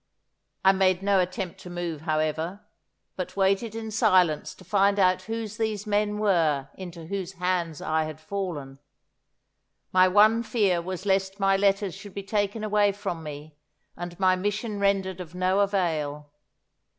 [0.65, 2.65] I made no attempt to move, however,
[3.15, 8.05] but waited in silence to find out who these men were into whose hands I
[8.05, 8.79] had fallen.
[9.91, 13.57] My one fear was lest my letters should be taken away from me,
[13.95, 16.31] and my mission rendered of no avail.